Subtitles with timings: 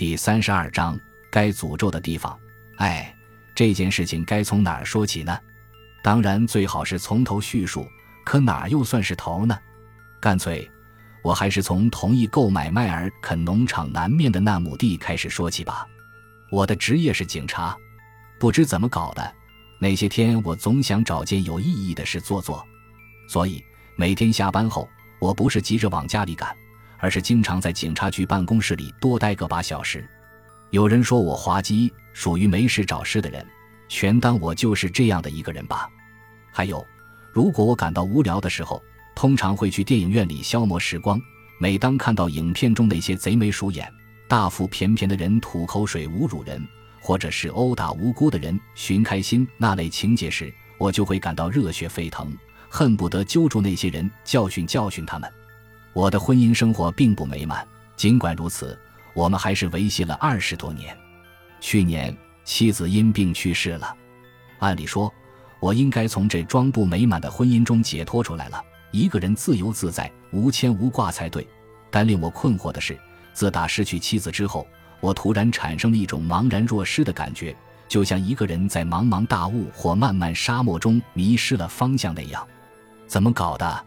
[0.00, 0.98] 第三十二章
[1.30, 2.34] 该诅咒的地方。
[2.78, 3.14] 哎，
[3.54, 5.38] 这件事情该从哪儿说起呢？
[6.02, 7.86] 当然最好是从头叙述，
[8.24, 9.58] 可哪儿又算是头呢？
[10.18, 10.66] 干脆，
[11.22, 15.86] 我还是从同意购买迈尔肯农场南面的那亩地开始说起吧。
[16.50, 17.76] 我的职业是警察，
[18.38, 19.34] 不知怎么搞的，
[19.78, 22.66] 那些天我总想找件有意义的事做做，
[23.28, 23.62] 所以
[23.96, 24.88] 每天下班后，
[25.20, 26.56] 我不是急着往家里赶。
[27.00, 30.08] 而是经常在警察局办公室里多待个把小时。
[30.70, 33.44] 有人说我滑稽，属于没事找事的人，
[33.88, 35.88] 全当我就是这样的一个人吧。
[36.52, 36.86] 还有，
[37.32, 38.80] 如果我感到无聊的时候，
[39.16, 41.20] 通常会去电影院里消磨时光。
[41.58, 43.92] 每当看到影片中那些贼眉鼠眼、
[44.28, 46.66] 大腹便便的人吐口水侮辱人，
[47.00, 52.32] 或者是殴打无辜的人寻开心那类情节时，我就会感到热血沸腾，
[52.68, 55.30] 恨不得揪住那些人教训教训他们。
[55.92, 58.78] 我的婚姻生活并不美满，尽管如此，
[59.14, 60.96] 我们还是维系了二十多年。
[61.60, 63.94] 去年妻子因病去世了，
[64.60, 65.12] 按理说，
[65.58, 71.46] 我应该从这桩不美满的婚姻中解脱出来了，一个人自由自在、无牵无挂才对。
[71.90, 72.98] 但令我困惑的是，
[73.32, 74.66] 自打失去妻子之后，
[75.00, 77.54] 我突然产生了一种茫然若失的感觉，
[77.88, 82.46] 就像一个人在茫茫大雾或漫漫沙漠中迷失了方向那样。
[83.08, 83.84] 怎么搞的？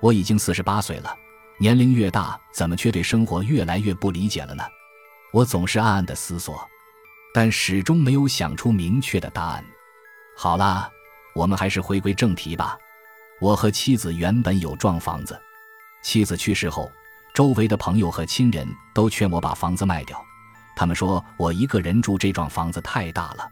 [0.00, 1.14] 我已经四十八岁了。
[1.58, 4.62] 年龄越大，怎么却对生活越来越不理解了呢？
[5.32, 6.68] 我总是暗暗的思索，
[7.32, 9.64] 但始终没有想出明确的答案。
[10.36, 10.90] 好啦，
[11.34, 12.76] 我们还是回归正题吧。
[13.40, 15.40] 我和妻子原本有幢房子，
[16.02, 16.92] 妻子去世后，
[17.34, 20.22] 周围的朋友和亲人都劝我把房子卖掉，
[20.76, 23.50] 他们说我一个人住这幢房子太大了。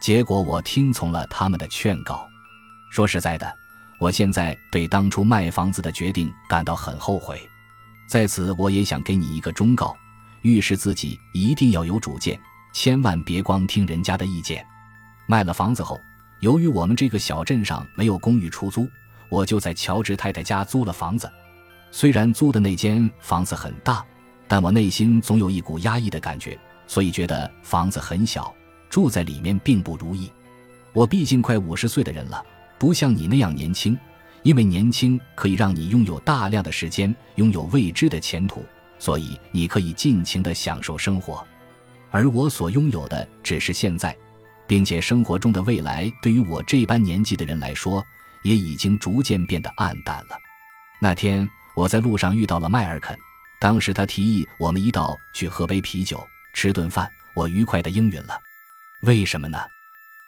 [0.00, 2.26] 结果我听从了他们的劝告。
[2.90, 3.65] 说实在的。
[3.98, 7.40] 我现在对当初卖房子的决定感到很后悔，
[8.06, 9.96] 在此我也想给你一个忠告：
[10.42, 12.38] 遇事自己一定要有主见，
[12.74, 14.64] 千万别光听人家的意见。
[15.26, 15.98] 卖了房子后，
[16.40, 18.86] 由于我们这个小镇上没有公寓出租，
[19.30, 21.30] 我就在乔治太太家租了房子。
[21.90, 24.04] 虽然租的那间房子很大，
[24.46, 28.54] 但我内心总有一股压抑的感觉，所以觉得房子很小，
[28.90, 30.30] 住在里面并不如意。
[30.92, 32.44] 我毕竟快五十岁的人了。
[32.78, 33.98] 不像你那样年轻，
[34.42, 38.64] 因为年轻可以让你拥有大量的时间，拥有未知的前途，
[38.98, 41.46] 所以你可以尽情的享受生活。
[42.10, 44.16] 而我所拥有的只是现在，
[44.66, 48.04] 并且生活中的未来对于我这般年纪的人来说，
[48.42, 50.36] 也已经逐渐变得暗淡了。
[51.00, 53.18] 那天我在路上遇到了迈尔肯，
[53.60, 58.38] 当时他提议我们一道去喝杯啤酒，吃顿饭，我愉快的应允了。
[59.00, 59.58] 为什么呢？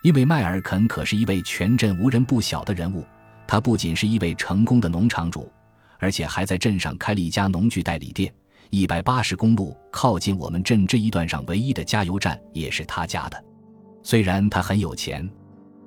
[0.02, 3.04] 因为迈尔肯可是一位全镇无人不晓的人物，
[3.46, 5.50] 他不仅是一位成功的农场主，
[5.98, 8.32] 而且还在镇上开了一家农具代理店。
[8.70, 13.44] 一百八十公路靠近我们镇这一段上唯一的加油站也是他家的。
[14.02, 15.28] 虽然他很有钱，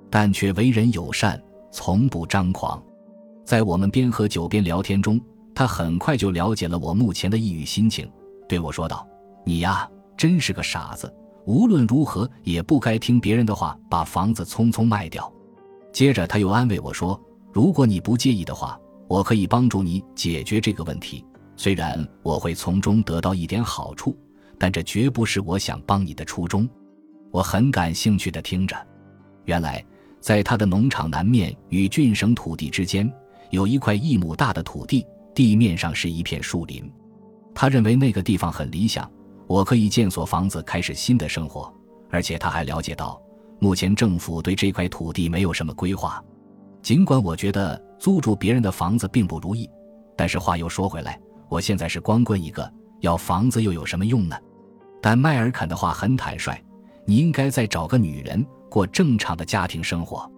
[0.10, 1.42] 但却为人友善，
[1.72, 2.84] 从不张狂。
[3.46, 5.22] 在我们边喝酒边聊天中，
[5.56, 8.12] 他很快就了解了我目前的抑郁心情，
[8.50, 9.08] 对我说道
[9.46, 11.12] ：“你呀，真是个傻子。”
[11.46, 15.32] 无论如何也不该听别人的话，把房子匆匆卖掉。
[15.92, 17.20] 接着他又安慰我说
[17.52, 21.26] ：“如果你不介意的话，我可以帮助你解决这个问题。
[21.56, 24.18] 虽然我会从中得到一点好处，
[24.58, 26.68] 但这绝不是我想帮你的初衷。”
[27.32, 28.76] 我很感兴趣地听着。
[29.46, 29.84] 原来，
[30.20, 33.12] 在他的农场南面与郡省土地之间，
[33.50, 36.90] 有一块一亩大的土地，地面上是一片树林。
[37.54, 39.10] 他认为那个地方很理想。
[39.52, 41.70] 我可以建所房子，开始新的生活。
[42.10, 43.22] 而且他还了解到，
[43.60, 46.24] 目前政府对这块土地没有什么规划。
[46.82, 49.70] 尽管我觉得租住别人的房子并不如意，
[50.16, 51.20] 但是话又说回来，
[51.50, 54.38] 我现在是光棍一个，要房子又有什么用呢？
[55.02, 56.58] 但迈尔肯的话很坦率
[57.04, 60.32] ：“你应该再找个女人，过正常的家庭生活。”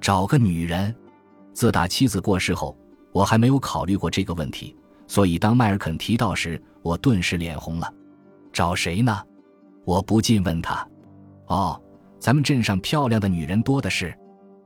[0.00, 0.94] 找个女人？
[1.52, 2.78] 自打妻子过世后，
[3.10, 4.76] 我还没有考虑过这个问题。
[5.08, 7.92] 所以当迈尔肯提到时，我顿时脸红了。
[8.52, 9.22] 找谁呢？
[9.84, 10.86] 我不禁问他。
[11.46, 11.80] 哦，
[12.20, 14.16] 咱们镇上漂亮的女人多的是，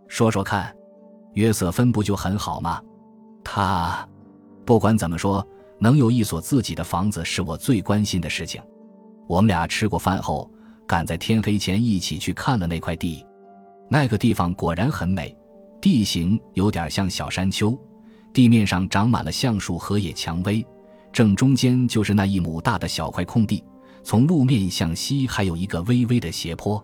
[0.08, 0.74] 说说看。
[1.34, 2.80] 约瑟芬不就很好吗？
[3.44, 4.08] 他，
[4.64, 5.46] 不管怎么说，
[5.78, 8.60] 能有一所自己的房子是我最关心的事情。
[9.28, 10.50] 我们俩吃过饭后，
[10.86, 13.24] 赶在天黑前一起去看了那块地。
[13.88, 15.36] 那个地方果然很美，
[15.80, 17.78] 地形有点像小山丘，
[18.32, 20.66] 地面上长满了橡树和野蔷薇，
[21.12, 23.62] 正中间就是那一亩大的小块空地。
[24.06, 26.80] 从路面向西还有一个微微的斜坡，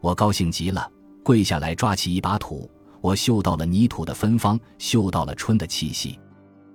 [0.00, 0.88] 我高兴极了，
[1.24, 2.70] 跪下来抓起一把土，
[3.00, 6.20] 我嗅到了泥土的芬芳，嗅到了春的气息。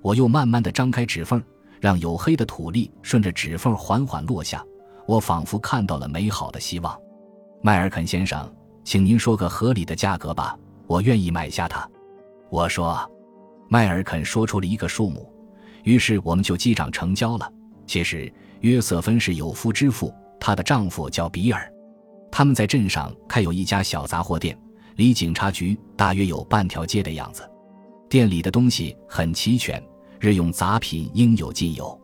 [0.01, 1.42] 我又慢慢的张开指缝，
[1.80, 4.62] 让黝黑的土粒顺着指缝缓缓落下。
[5.06, 6.94] 我仿佛看到了美好的希望。
[7.62, 11.90] 迈尔肯先生，请您说个合理的价格吧，我愿意买下它。
[12.50, 13.10] 我说，
[13.69, 15.31] 迈尔肯说出了一个数目，
[15.86, 17.50] 于是我们就击掌成交了。
[17.86, 18.30] 其实
[18.62, 21.71] 约瑟芬是有夫之妇，她的丈夫叫比尔，
[22.31, 24.57] 他们在镇上开有一家小杂货店，
[24.95, 27.48] 离警察局大约有半条街的样子。
[28.09, 29.81] 店里的东西很齐全，
[30.19, 32.00] 日用杂品应有尽有。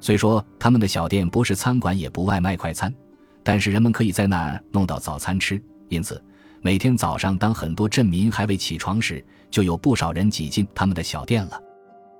[0.00, 2.94] 虽说他们的小店不是餐馆，也不外卖快餐，
[3.42, 5.60] 但是人们可以在那儿弄到早餐吃。
[5.88, 6.22] 因此，
[6.60, 11.60] 每天早上当很多镇民还未起床时，就有不少人挤进他们的小店了。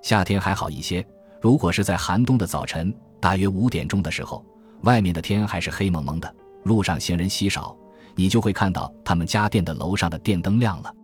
[0.03, 1.07] 夏天还好一些，
[1.41, 4.45] 如果是在寒冬的早晨，大约五点钟的时候，
[4.83, 6.35] 外面的天还是黑蒙蒙的，
[6.65, 7.77] 路上行人稀少，
[8.15, 10.95] 你就会看到他们家店的楼上的电灯亮了。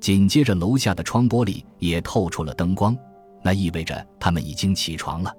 [0.00, 2.94] 紧接着，楼下的窗玻璃也透出了灯光，
[3.42, 5.32] 那意味着他们已经起床了。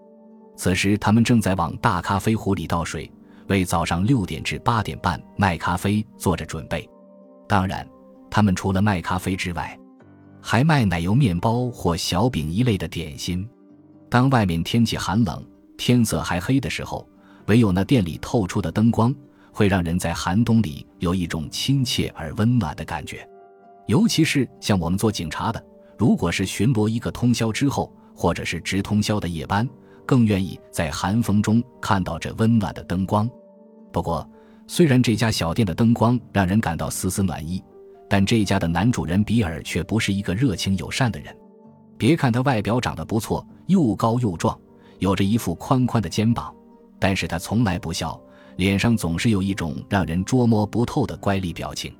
[0.57, 3.11] 此时，他们正在往大咖啡壶里倒水，
[3.47, 6.89] 为早上六点至八点半卖咖啡做着准备。
[7.47, 7.87] 当然，
[8.31, 9.77] 他们除了卖咖啡之外，
[10.41, 13.47] 还卖奶油面包或小饼一类的点心。
[14.09, 15.45] 当外面天气寒冷，
[15.77, 17.07] 天色还黑的时候，
[17.47, 19.13] 唯有那店里透出的灯光，
[19.51, 23.27] 会让人在寒冬里有一种亲切而温暖的感觉。
[23.87, 25.63] 尤其是像我们做警察的，
[25.97, 29.67] 如果是巡逻一个通宵之后，或者是值通宵的夜班，
[30.05, 33.29] 更愿意在寒风中看到这温暖的灯光。
[33.91, 34.27] 不过，
[34.67, 37.63] 虽然这家小店的灯光让人感到丝丝暖意，
[38.09, 41.35] 但这家的男主人比尔却不是一个热情友善的人。
[41.97, 44.59] 别看他外表长得不错，又高又壮，
[45.05, 46.51] 有着一副宽宽的肩膀，
[46.97, 48.19] 但是他从来不笑，
[48.55, 51.95] 脸上总是有一种让人捉摸不透的乖戾表情。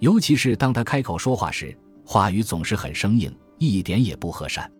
[0.00, 1.74] 尤其是当他开口说话时，
[2.04, 4.70] 话语总是很生硬，一点也不和善。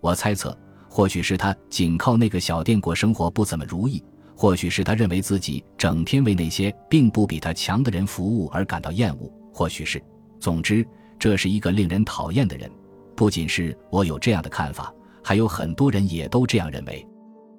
[0.00, 0.58] 我猜测，
[0.88, 4.02] 或许是他仅靠那个小店过生活不怎么如意，
[4.36, 10.02] 或许是他认为自己整天为那些并不比他强的人服务而感到厌恶，或许是……
[10.40, 10.84] 总之，
[11.16, 12.68] 这是一个令人讨厌的人。
[13.14, 14.92] 不仅是我有这样的看法，
[15.24, 17.04] 还有很多人也都这样认为。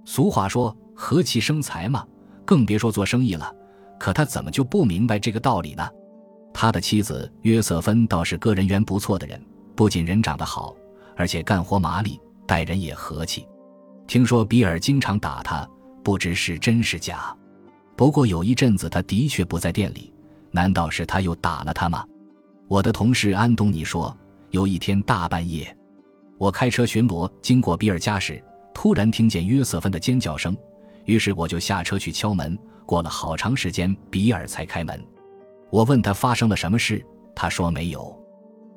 [0.06, 2.06] 俗话说“和气生财”嘛，
[2.46, 3.52] 更别说做生意了。
[4.00, 5.90] 可他怎么就不明白这个道理呢？
[6.54, 9.42] 他的妻子约瑟芬倒是个人缘不错的人，
[9.76, 10.76] 不仅人长得好，
[11.16, 13.48] 而且干活麻利，待人也和气。
[14.06, 15.68] 听说比尔经常打他，
[16.04, 17.36] 不知是真是假。
[17.96, 20.14] 不过有一阵子他的确不在店里，
[20.52, 22.06] 难道是他又打了他吗？
[22.68, 24.16] 我的同事安东尼说，
[24.52, 25.76] 有一天大半夜，
[26.46, 28.40] 我开车巡逻经过比尔家时，
[28.72, 30.56] 突然听见约瑟芬的尖叫声，
[31.06, 32.56] 于是我就下车去敲门。
[32.86, 35.04] 过了好长时间，比尔才开门。
[35.72, 37.04] 我问他发生了什么事，
[37.36, 38.16] 他说没有。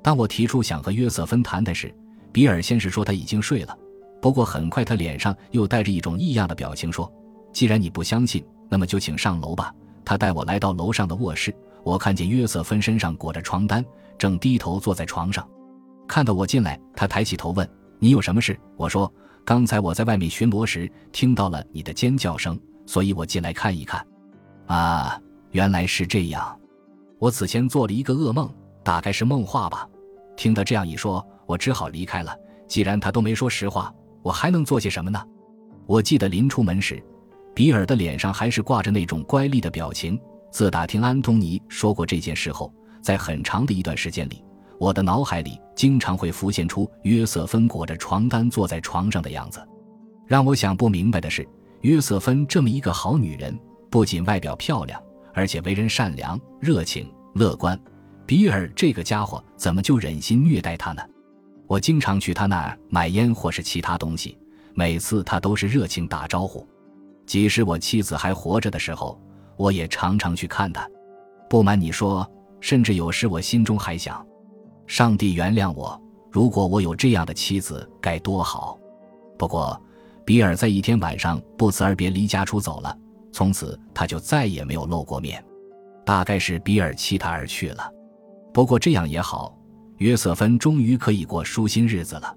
[0.02, 1.94] 当我提出想和约瑟芬谈谈时，
[2.32, 3.78] 比尔先是说他已经睡了，
[4.18, 7.12] 不过很快他脸上又带着一种异样的表情，说
[7.52, 9.70] ：“既然你不相信，那么就请上楼吧。”
[10.06, 11.54] 他带我来到楼上的卧室，
[11.84, 13.84] 我看见约瑟芬身上裹着床单，
[14.16, 15.46] 正低头坐在床上。
[16.08, 17.68] 看到我进来，他抬起头问
[18.00, 19.12] ：“你有什么事？”我说
[19.44, 24.04] ：“刚才我在外面巡逻时听到了你的尖叫声，所以我进来看一看。”
[24.66, 25.20] 啊，
[25.50, 26.58] 原来是这样。
[27.18, 28.52] 我此前做了一个噩梦，
[28.82, 29.88] 大概是梦话吧。
[30.36, 32.34] 听他这样一说，我只好离开了。
[32.66, 35.22] 既然他都没说实话，我还能做些什么呢？
[35.86, 37.02] 我记得临出门时，
[37.54, 40.20] 比尔的脸上还是挂着那种乖戾的表情。
[40.50, 42.72] 自打听安东尼说过这件事后，
[43.02, 44.44] 在很长的一段时间里，
[44.78, 49.66] 我的脑海里经常会浮现出约瑟芬裹着床单坐在床上的样子。
[50.26, 51.46] 让我想不明白的是，
[51.80, 53.58] 约瑟芬这么一个好女人，
[53.90, 55.00] 不仅外表漂亮。
[55.34, 57.78] 而且为人善良、热情、乐观，
[58.26, 61.02] 比尔这个家伙怎么就忍心虐待他呢？
[61.68, 64.36] 我经常去他那儿买烟或是其他东西，
[64.74, 66.66] 每次他都是热情打招呼。
[67.24, 69.20] 即使我妻子还活着的时候，
[69.56, 70.88] 我也常常去看他。
[71.48, 74.26] 不瞒你说，甚至有时我心中还想：
[74.88, 78.78] 上帝原谅我，如果我有这样的妻子该多好。
[79.38, 79.80] 不过，
[80.24, 82.96] 比尔在一天晚上不辞而别，离家出走了。
[83.30, 85.44] 从此他就再也没有露过面，
[86.06, 87.92] 大概是比尔弃他而去了。
[88.52, 89.54] 不过这样也好，
[89.98, 92.34] 约瑟芬终于可以过舒心日子了。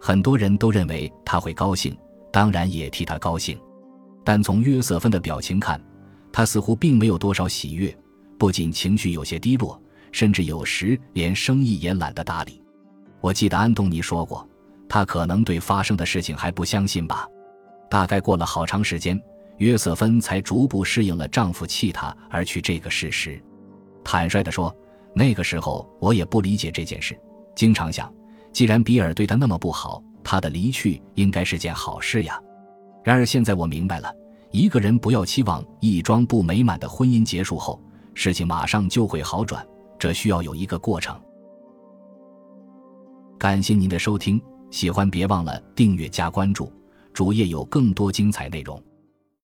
[0.00, 1.94] 很多人都认为他会高兴，
[2.32, 3.60] 当然也替他高兴。
[4.24, 5.78] 但从约瑟芬的表情看，
[6.32, 7.94] 他似乎并没有多少喜悦，
[8.38, 9.80] 不仅情绪有些低落，
[10.12, 12.62] 甚至有时连生意也懒得搭理。
[13.20, 14.48] 我记得安东尼说过，
[14.88, 17.26] 他可能对发生的事情还不相信吧。
[17.90, 19.20] 大概过了好长时间。
[19.58, 23.40] 约瑟芬才逐步适应了丈夫弃她而去这个事实。
[24.02, 24.74] 坦率地说，
[25.14, 27.16] 那个时候我也不理解这件事，
[27.54, 28.12] 经常想，
[28.50, 32.40] 既然比尔对她那么不好，她的离去应该是件好事呀。
[33.04, 34.12] 然而现在我明白了，
[34.50, 37.80] 一个人不要期望一桩不美满的婚姻结束后，
[38.14, 39.64] 事情马上就会好转，
[40.02, 41.16] 这需要有一个过程。
[43.38, 46.72] 感谢您的收听，喜欢别忘了订阅加关注，
[47.12, 48.82] 主页有更多精彩内容。